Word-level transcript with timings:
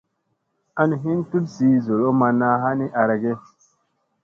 An 0.83 0.95
hin 1.03 1.19
tut 1.33 1.45
zii 1.57 1.79
zolo 1.87 2.11
manna 2.19 2.49
ha 2.61 2.69
ni 2.79 2.87
ara 3.01 3.15
ge. 3.23 3.33